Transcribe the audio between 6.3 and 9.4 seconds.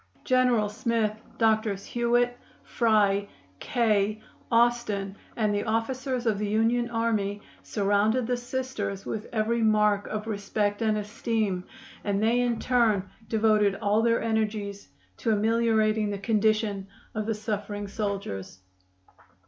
the Union army surrounded the Sisters with